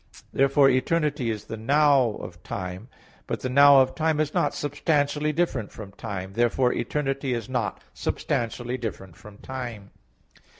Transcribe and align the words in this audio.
Therefore 0.33 0.67
eternity 0.67 1.29
is 1.29 1.43
the 1.43 1.57
"now" 1.57 2.15
of 2.19 2.41
time. 2.41 2.87
But 3.27 3.41
the 3.41 3.49
"now" 3.49 3.81
of 3.81 3.93
time 3.93 4.19
is 4.19 4.33
not 4.33 4.55
substantially 4.55 5.31
different 5.31 5.71
from 5.71 5.91
time. 5.91 6.33
Therefore 6.33 6.73
eternity 6.73 7.35
is 7.35 7.47
not 7.47 7.83
substantially 7.93 8.79
different 8.79 9.15
from 9.15 9.37
time. 9.37 9.91